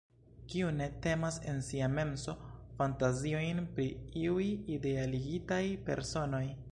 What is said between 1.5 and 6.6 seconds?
en sia menso fantaziojn pri iuj idealigitaj personoj?